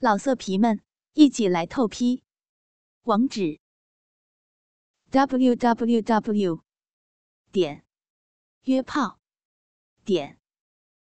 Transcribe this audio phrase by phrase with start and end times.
[0.00, 0.80] 老色皮们，
[1.14, 2.22] 一起来透批！
[3.02, 3.58] 网址
[5.10, 6.62] ：w w w
[7.50, 7.84] 点
[8.62, 9.18] 约炮
[10.04, 10.38] 点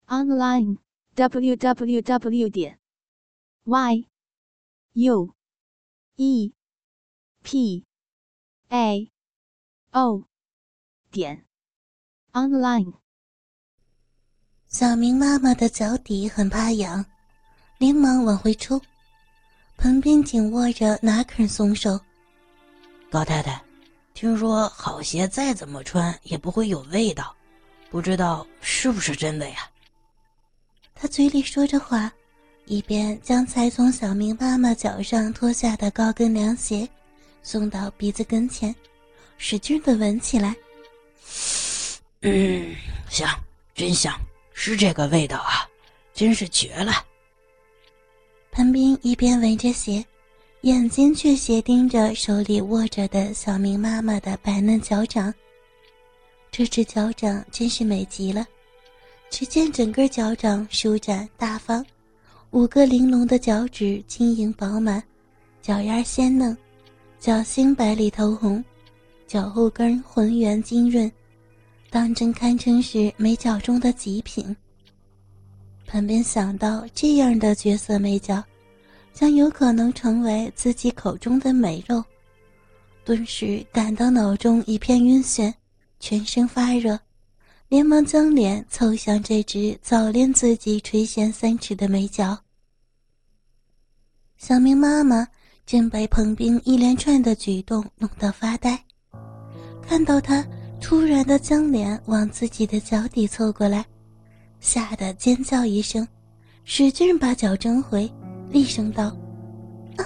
[0.06, 0.78] online
[1.16, 2.80] w w w 点
[3.66, 4.08] y
[4.94, 5.36] u
[6.16, 6.54] e
[7.44, 7.86] p
[8.70, 9.12] a
[9.92, 10.30] o
[11.12, 11.46] 点
[12.32, 12.94] online。
[14.70, 17.17] 小明妈妈的脚底很怕痒。
[17.78, 18.82] 连忙往回抽，
[19.78, 22.00] 旁边紧握着，哪肯松手。
[23.10, 23.62] 高太太，
[24.14, 27.36] 听说好鞋再怎么穿也不会有味道，
[27.90, 29.70] 不知道是不是真的呀？
[30.96, 32.12] 他嘴里说着话，
[32.66, 36.90] 一边将才从小明妈妈脚上脱下的高跟凉鞋
[37.44, 38.76] 送到鼻子跟前，
[39.38, 40.56] 使劲的闻起来。
[42.22, 42.76] 嗯，
[43.08, 43.30] 香，
[43.76, 44.20] 真香，
[44.54, 45.70] 是这个味道啊，
[46.16, 47.06] 真是绝了。
[48.58, 50.04] 潘斌一边闻着鞋，
[50.62, 55.32] 眼睛却斜盯着手里握着的小明妈妈的白嫩脚掌。
[56.50, 58.44] 这只脚掌真是美极了，
[59.30, 61.86] 只见整个脚掌舒展大方，
[62.50, 65.04] 五个玲珑的脚趾晶莹饱满，
[65.62, 66.58] 脚丫鲜嫩，
[67.20, 68.66] 脚心白里透红，
[69.28, 71.12] 脚后跟浑圆晶润，
[71.92, 74.58] 当真堪称是美脚中的极品。
[75.88, 78.44] 旁边想到这样的绝色美脚，
[79.14, 82.04] 将有可能成为自己口中的美肉，
[83.06, 85.52] 顿时感到脑中一片晕眩，
[85.98, 87.00] 全身发热，
[87.70, 92.38] 连忙将脸凑向这只早恋自己垂涎三尺的美脚。
[94.38, 95.26] 小明妈妈
[95.66, 98.78] 正被彭斌一连串的举动弄得发呆，
[99.82, 100.46] 看到他
[100.82, 103.86] 突然的将脸往自己的脚底凑过来。
[104.60, 106.08] 吓得尖叫一声，
[106.64, 108.12] 使劲把脚挣回，
[108.50, 109.16] 厉声道
[109.98, 110.04] ：“啊，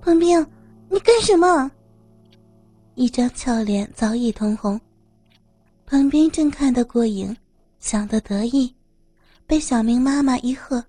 [0.00, 0.46] 彭冰，
[0.88, 1.70] 你干什么？”
[2.94, 4.80] 一张俏脸早已通红。
[5.84, 7.36] 彭冰正看得过瘾，
[7.78, 8.74] 想得得意，
[9.46, 10.84] 被小明妈妈一喝，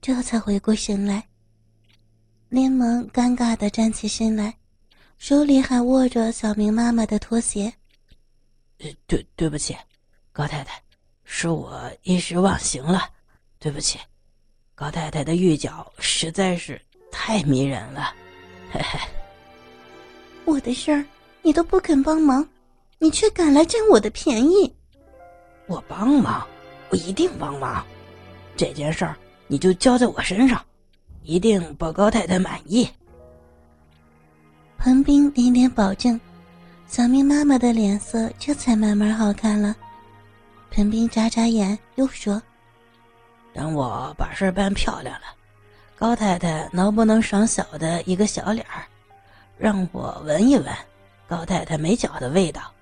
[0.00, 1.26] 这才回过神来，
[2.48, 4.54] 连忙尴尬的站起身来，
[5.16, 7.72] 手里还握着小明妈妈的拖鞋。
[9.06, 9.74] “对，对不起，
[10.32, 10.80] 高太太。”
[11.24, 13.08] 是我一时忘形了，
[13.58, 13.98] 对不起，
[14.74, 16.80] 高太太的玉脚实在是
[17.10, 18.14] 太迷人了，
[18.70, 18.98] 嘿嘿。
[20.44, 21.04] 我的事儿
[21.42, 22.46] 你都不肯帮忙，
[22.98, 24.72] 你却敢来占我的便宜。
[25.66, 26.46] 我帮忙，
[26.90, 27.84] 我一定帮忙。
[28.56, 30.62] 这件事儿你就交在我身上，
[31.22, 32.88] 一定保高太太满意。
[34.76, 36.20] 彭斌连连保证，
[36.86, 39.74] 小明妈妈的脸色这才慢慢好看了。
[40.74, 42.42] 陈斌眨眨眼，又说
[43.54, 45.26] ：“等我把事办漂亮了，
[45.94, 48.82] 高太太能不能赏小的一个小脸儿，
[49.56, 50.66] 让我闻一闻
[51.28, 52.72] 高太太美脚的味道？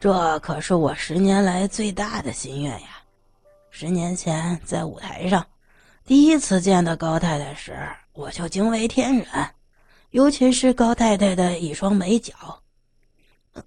[0.00, 3.02] 这可是我十年来最大的心愿呀！
[3.68, 5.46] 十年前在舞台上
[6.06, 7.76] 第一次见到高太太时，
[8.14, 9.26] 我就惊为天人，
[10.12, 12.32] 尤其是高太太的一双美脚。”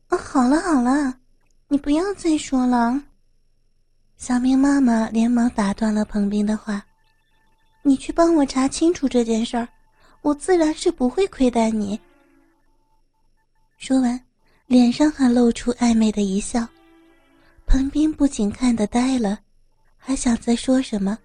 [0.09, 1.13] 好了好了，
[1.67, 3.00] 你不要再说了。
[4.17, 6.83] 小明妈妈连忙打断了彭斌的话
[7.83, 9.67] ：“你去帮我查清楚这件事儿，
[10.21, 11.99] 我自然是不会亏待你。”
[13.77, 14.19] 说完，
[14.67, 16.67] 脸上还露出暧昧的一笑。
[17.67, 19.39] 彭斌不仅看得呆了，
[19.97, 21.17] 还想再说什么。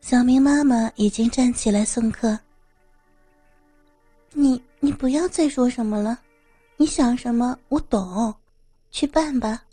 [0.00, 2.38] 小明妈妈已经站起来送客
[4.32, 6.20] ：“你你不要再说什么了，
[6.76, 8.32] 你想什么我懂，
[8.90, 9.64] 去办吧，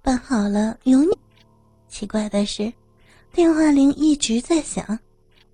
[0.00, 1.10] 办好了有你。”
[1.94, 2.72] 奇怪的是，
[3.32, 4.98] 电话铃一直在响，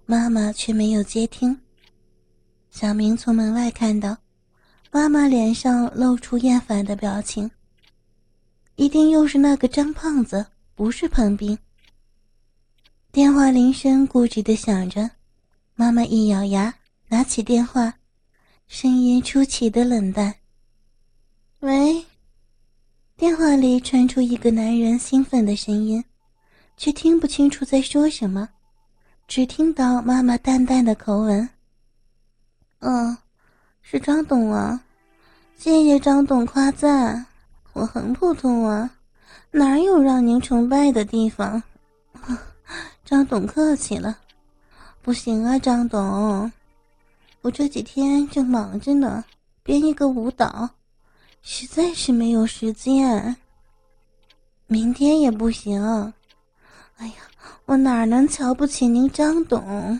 [0.07, 1.55] 妈妈却没有接听。
[2.71, 4.17] 小明从门外看到，
[4.91, 7.51] 妈妈脸上露出厌烦的表情。
[8.77, 11.59] 一定又是那个张胖子，不是彭斌。
[13.13, 15.11] 电话铃声固执的响着，
[15.75, 16.75] 妈妈一咬牙，
[17.09, 17.93] 拿起电话，
[18.67, 20.35] 声音出奇的冷淡
[21.61, 22.03] ：“喂。”
[23.15, 26.03] 电话里传出一个男人兴奋的声音。
[26.81, 28.49] 却听不清楚在说什么，
[29.29, 31.47] 只听到妈妈淡淡的口吻
[32.81, 33.19] ：“嗯，
[33.83, 34.83] 是张董啊，
[35.59, 37.27] 谢谢张董夸赞，
[37.75, 38.91] 我很普通啊，
[39.51, 41.63] 哪有让您崇拜的地方？
[43.05, 44.17] 张董客气了，
[45.03, 46.51] 不行啊，张董，
[47.43, 49.23] 我这几天正忙着呢，
[49.63, 50.71] 编一个舞蹈，
[51.43, 53.37] 实在是没有时间，
[54.67, 56.11] 明天也不行。”
[57.01, 57.15] 哎呀，
[57.65, 59.99] 我哪能瞧不起您张董？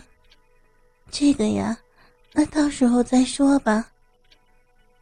[1.09, 1.75] 这个呀，
[2.31, 3.91] 那到时候再说吧。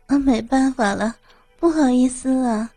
[0.08, 1.14] 啊，没办法了，
[1.60, 2.72] 不好意思啊。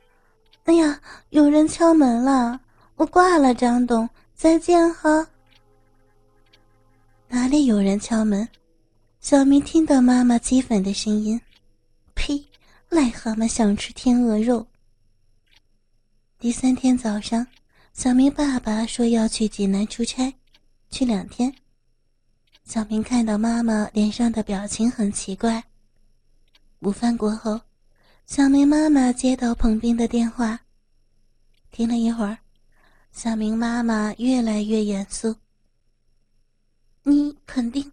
[0.64, 2.60] 哎呀，有人敲门了，
[2.96, 5.24] 我挂了，张董，再见哈。
[7.28, 8.46] 哪里有人敲门？
[9.20, 11.40] 小明听到妈妈激愤的声音，
[12.14, 12.44] 呸！
[12.90, 14.66] 癞蛤蟆想吃天鹅肉。
[16.40, 17.46] 第三天早上，
[17.93, 20.35] 小明爸爸说要去济南出差，
[20.91, 21.55] 去两天。
[22.65, 25.62] 小明看到妈妈脸上的表情很奇怪。
[26.81, 27.61] 午饭过后，
[28.27, 30.61] 小明妈妈接到彭斌的电话，
[31.71, 32.39] 听了一会儿，
[33.12, 35.37] 小明妈妈越来越严肃
[37.05, 37.93] ：“你肯定，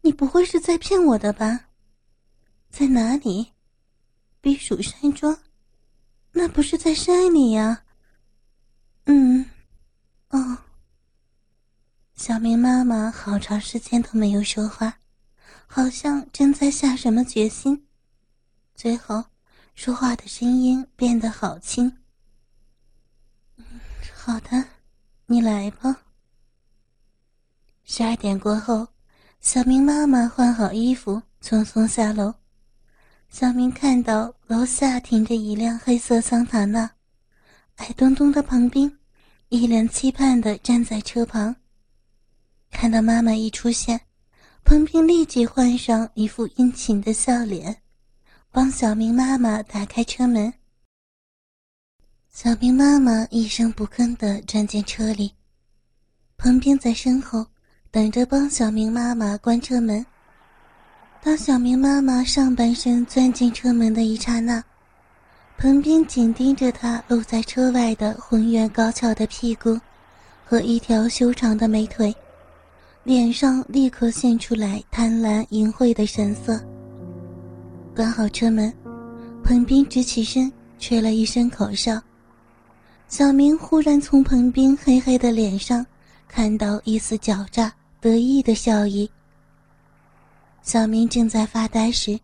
[0.00, 1.68] 你不会是在骗我的吧？
[2.70, 3.52] 在哪里？
[4.40, 5.38] 避暑山庄？
[6.32, 7.84] 那不是在山里呀
[10.30, 10.58] 哦。”
[12.26, 14.98] 小明妈妈好长时间都没有说话，
[15.64, 17.86] 好像正在下什么决心。
[18.74, 19.22] 最后，
[19.76, 21.98] 说话的声音变得好轻。
[24.12, 24.64] 好的，
[25.26, 26.02] 你来吧。
[27.84, 28.88] 十二点过后，
[29.40, 32.34] 小明妈妈换好衣服，匆匆下楼。
[33.28, 36.90] 小明看到楼下停着一辆黑色桑塔纳，
[37.76, 38.98] 矮墩墩的彭斌
[39.48, 41.54] 一脸期盼的站在车旁。
[42.70, 44.00] 看到妈妈一出现，
[44.64, 47.76] 彭斌立即换上一副殷勤的笑脸。
[48.50, 50.50] 帮小明妈妈打开车门。
[52.30, 55.32] 小明妈妈一声不吭地钻进车里，
[56.38, 57.46] 彭斌在身后
[57.90, 60.04] 等着帮小明妈妈关车门。
[61.22, 64.64] 当小明妈妈上半身钻进车门的一刹那，
[65.58, 69.78] 彭斌紧盯着她露在车外的浑圆高翘的屁股
[70.44, 72.14] 和一条修长的美腿，
[73.06, 76.60] 脸上立刻现出来贪婪淫秽的神色。
[77.94, 78.74] 关好车门，
[79.44, 82.02] 彭斌直起身，吹了一声口哨。
[83.06, 85.86] 小明忽然从彭斌黑黑的脸上
[86.26, 89.08] 看到一丝狡诈得意的笑意。
[90.62, 92.18] 小明正在发呆时，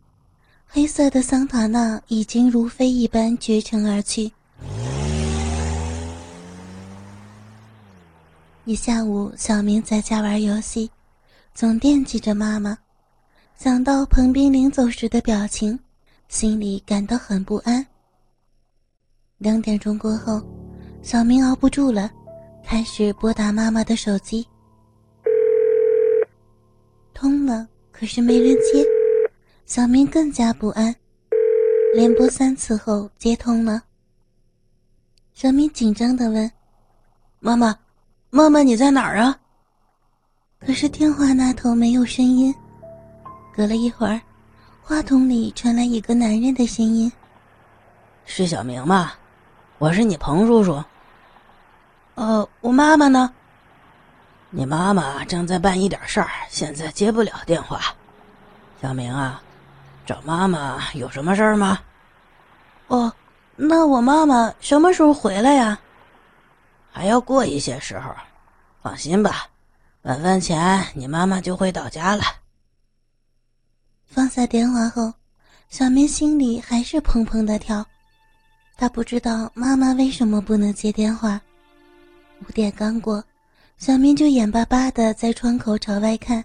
[0.67, 4.32] 黑色的桑塔纳已经如飞一般绝尘而去。
[8.64, 10.88] 一下午，小明在家玩游戏，
[11.52, 12.78] 总惦记着妈妈。
[13.56, 15.76] 想到彭斌临走时的表情，
[16.28, 17.84] 心里感到很不安。
[19.38, 20.40] 两点钟过后，
[21.02, 22.08] 小明熬不住了，
[22.62, 24.46] 开始拨打妈妈的手机。
[27.12, 28.86] 通了，可是没人接，
[29.66, 30.94] 小明更加不安。
[31.96, 33.82] 连拨三次后，接通了。
[35.34, 36.48] 小明紧张的问
[37.40, 37.76] ：“妈妈，
[38.34, 39.37] 妈妈你在哪儿啊？”
[40.58, 42.55] 可是电话那头没有声音。
[43.55, 44.19] 隔了一会儿，
[44.82, 47.12] 话筒里传来一个男人的声音
[48.25, 49.12] ：“是小明吗？
[49.76, 50.82] 我是你彭叔叔。
[52.14, 53.31] 呃，我妈妈呢？
[54.49, 57.81] 你妈妈正在办一点事儿，现在接不了电话。
[58.81, 59.43] 小明啊，
[60.06, 61.79] 找妈妈有什么事儿吗？
[62.87, 63.12] 哦，
[63.56, 65.79] 那我妈妈什么时候回来呀？
[66.92, 68.14] 还要过一些时候。
[68.82, 69.48] 放心吧，
[70.02, 72.22] 晚饭前你妈妈就会到家了。”
[74.06, 75.12] 放下电话后，
[75.70, 77.84] 小明心里还是砰砰的跳。
[78.76, 81.40] 他不知道妈妈为什么不能接电话。
[82.40, 83.22] 五点刚过，
[83.78, 86.44] 小明就眼巴巴的在窗口朝外看。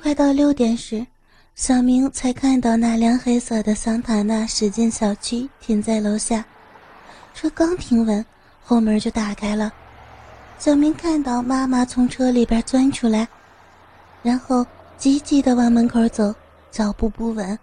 [0.00, 1.06] 快到六点时，
[1.54, 6.44] 小明才看到那辆黑色的桑塔纳驶进小区，停在楼下。
[7.34, 8.24] 车刚停稳，
[8.68, 9.72] 后门就打开了。
[10.58, 13.28] 小明看到妈妈从车里边钻出来，
[14.24, 14.66] 然后
[14.98, 16.34] 急急的往门口走。
[16.72, 17.58] 脚步不稳，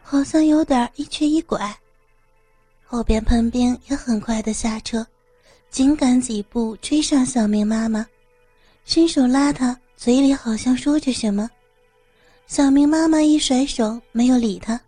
[0.00, 1.76] 好像有点一瘸一拐。
[2.82, 5.06] 后边彭斌也很快的下车，
[5.70, 8.06] 紧赶几步追上小明妈妈，
[8.86, 11.50] 伸手拉她，嘴里好像说着什么。
[12.46, 14.80] 小明妈妈一甩手，没有理他，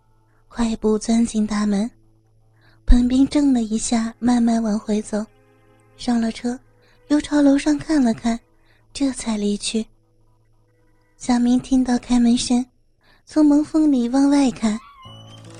[0.47, 1.89] 快步钻进大门。
[2.85, 5.23] 彭斌怔了一下，慢慢往回走，
[5.97, 6.57] 上了车，
[7.07, 8.39] 又朝楼上看了看，
[8.93, 9.85] 这才离去。
[11.17, 12.65] 小明听到开门声。
[13.29, 14.79] 从门缝里往外看，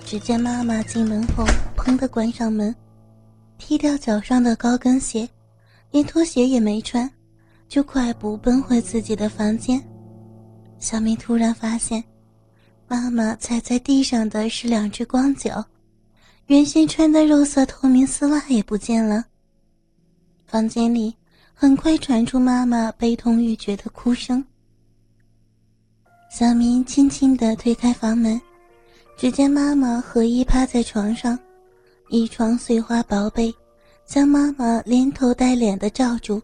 [0.06, 1.44] 只见妈妈进门后，
[1.76, 2.74] 砰的关上门，
[3.58, 5.28] 踢掉脚上的高跟鞋，
[5.92, 7.12] 连拖鞋也没穿，
[7.68, 9.84] 就快步奔回自己的房间。
[10.80, 12.02] 小明突然发现，
[12.88, 15.62] 妈妈踩在地上的是两只光脚，
[16.46, 19.26] 原先穿的肉色透明丝袜也不见了。
[20.48, 21.14] 房间里
[21.54, 24.44] 很快传出妈妈悲痛欲绝的哭声。
[26.32, 28.40] 小明轻轻地推开房门，
[29.18, 31.38] 只见妈妈和衣趴在床上，
[32.10, 33.54] 一床碎花薄被
[34.06, 36.42] 将妈妈连头带脸的罩住，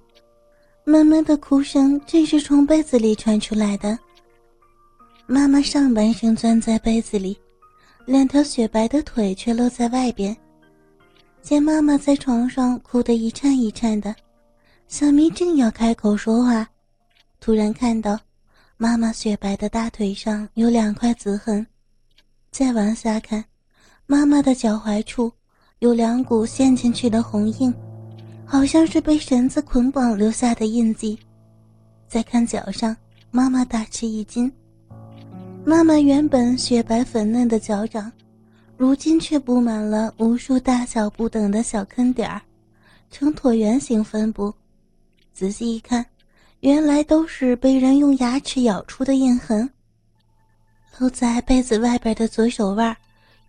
[0.84, 3.98] 闷闷的哭声正是从被子里传出来的。
[5.26, 7.38] 妈妈上半身钻在被子里，
[8.06, 10.36] 两条雪白的腿却露在外边。
[11.44, 14.16] 见妈妈在床上哭得一颤一颤的，
[14.88, 16.66] 小明正要开口说话，
[17.42, 18.18] 突然看到。
[18.78, 21.66] 妈妈雪白的大腿上有两块紫痕，
[22.50, 23.44] 再往下看，
[24.08, 25.32] 妈妈的脚踝处
[25.80, 27.74] 有两股陷进去的红印，
[28.46, 31.18] 好像是被绳子捆绑留下的印记。
[32.08, 32.96] 再看脚上，
[33.32, 34.52] 妈妈大吃一惊。
[35.66, 38.12] 妈妈原本雪白粉嫩的脚掌，
[38.78, 42.42] 如今却布满了无数大小不等的小坑点儿，
[43.12, 44.54] 呈椭圆形分布。
[45.34, 46.06] 仔细一看。
[46.64, 49.70] 原来都是被人用牙齿咬出的印痕。
[50.98, 52.96] 露在被子外边的左手腕，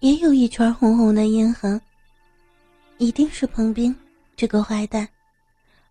[0.00, 1.80] 也有一圈红红的印痕。
[2.98, 3.94] 一定是彭斌
[4.34, 5.08] 这个坏蛋，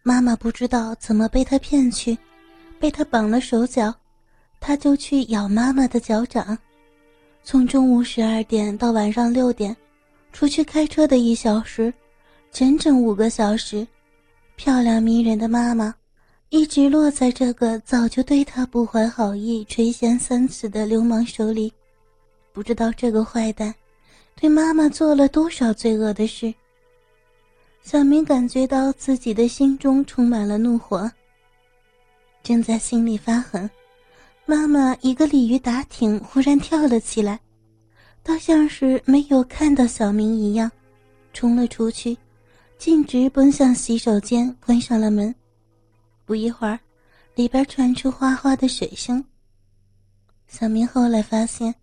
[0.01, 2.17] 妈妈不知道怎么被他骗去，
[2.77, 3.95] 被他绑了手脚，
[4.59, 6.57] 他就去咬妈妈的脚掌。
[7.43, 9.75] 从中午十二点到晚上六点，
[10.31, 11.93] 除去开车的一小时，
[12.51, 13.85] 整整五个小时，
[14.55, 15.93] 漂亮迷人的妈妈。
[16.49, 21.73] 一直落在这个早就对她不怀好意、垂涎三尺的流氓手里，
[22.53, 23.73] 不知道这个坏蛋
[24.39, 26.53] 对妈妈做了多少罪恶的事。
[27.81, 31.11] 小明感觉到自己的心中充满了怒火，
[32.43, 33.69] 正在心里发狠，
[34.45, 37.39] 妈妈一个鲤鱼打挺，忽然跳了起来，
[38.21, 40.69] 倒像是没有看到小明一样，
[41.31, 42.17] 冲了出去，
[42.77, 45.33] 径直奔向洗手间，关上了门。
[46.25, 46.77] 不一会儿，
[47.35, 49.23] 里边传出哗哗的水声。
[50.47, 51.73] 小明后来发现，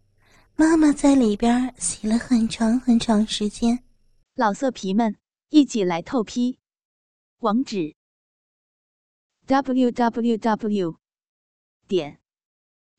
[0.55, 3.79] 妈妈在里边洗了很长很长时间。
[4.35, 5.17] 老色皮们，
[5.49, 6.59] 一起来透批！
[7.39, 7.95] 网址
[9.47, 10.97] ：w w w
[11.89, 12.20] 点